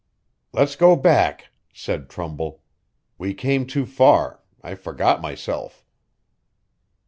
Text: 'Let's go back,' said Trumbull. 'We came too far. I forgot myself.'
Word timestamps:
'Let's 0.51 0.75
go 0.75 0.95
back,' 0.95 1.51
said 1.71 2.09
Trumbull. 2.09 2.63
'We 3.19 3.35
came 3.35 3.67
too 3.67 3.85
far. 3.85 4.39
I 4.63 4.73
forgot 4.73 5.21
myself.' 5.21 5.85